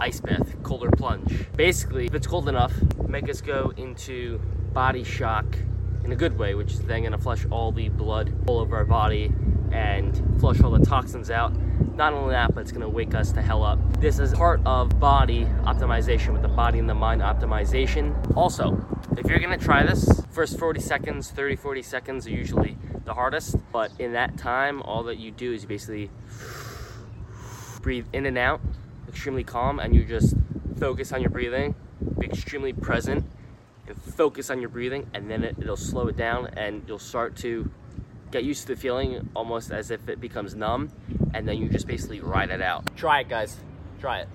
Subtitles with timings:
[0.00, 1.46] ice bath, colder plunge.
[1.56, 2.72] Basically, if it's cold enough,
[3.06, 4.38] make us go into
[4.72, 5.44] body shock
[6.04, 8.84] in a good way, which is then gonna flush all the blood all over our
[8.84, 9.32] body
[9.72, 11.52] and flush all the toxins out.
[11.94, 13.78] Not only that, but it's gonna wake us to hell up.
[14.00, 18.36] This is part of body optimization with the body and the mind optimization.
[18.36, 18.84] Also,
[19.18, 23.56] if you're gonna try this, first 40 seconds, 30, 40 seconds are usually the hardest,
[23.70, 26.10] but in that time, all that you do is you basically
[27.82, 28.60] breathe in and out,
[29.10, 30.34] extremely calm, and you just
[30.78, 31.74] focus on your breathing,
[32.18, 33.24] be extremely present,
[33.86, 37.36] and focus on your breathing, and then it, it'll slow it down, and you'll start
[37.36, 37.70] to
[38.30, 40.90] get used to the feeling almost as if it becomes numb,
[41.34, 42.96] and then you just basically ride it out.
[42.96, 43.56] Try it, guys.
[44.00, 44.28] Try it.